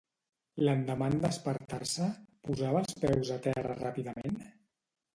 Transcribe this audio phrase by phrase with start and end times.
[0.67, 2.09] L'endemà en despertar-se,
[2.49, 4.45] posava els peus a terra ràpidament?